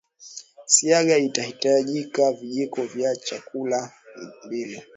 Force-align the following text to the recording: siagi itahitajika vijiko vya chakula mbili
siagi 0.65 1.17
itahitajika 1.25 2.31
vijiko 2.31 2.81
vya 2.83 3.15
chakula 3.15 3.91
mbili 4.45 4.81